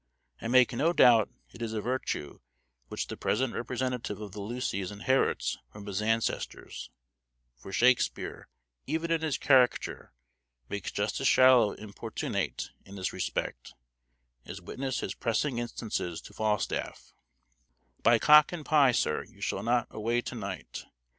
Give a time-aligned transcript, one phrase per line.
[0.41, 2.39] I make no doubt it is a virtue
[2.87, 6.89] which the present representative of the Lucys inherits from his ancestors;
[7.55, 8.47] for Shakespeare,
[8.87, 10.11] even in his caricature,
[10.69, 13.75] makes Justice Shallow importunate in this respect,
[14.43, 17.13] as witness his pressing instances to Falstaff:
[18.01, 20.83] "By cock and pye, Sir, you shall not away to night.....